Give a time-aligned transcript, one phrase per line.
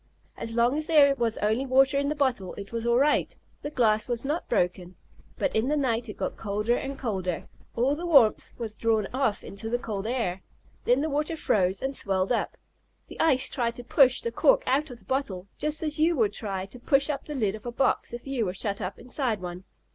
[0.35, 3.69] "As long as there was only water in the bottle it was all right, the
[3.69, 4.95] glass was not broken.
[5.37, 7.47] But in the night it got colder and colder.
[7.75, 10.41] All the warmth was drawn off into the cold air.
[10.85, 12.57] Then the water froze, and swelled up.
[13.09, 16.33] The ice tried to push the cork out of the bottle, just as you would
[16.33, 19.39] try to push up the lid of a box if you were shut up inside
[19.39, 19.65] one."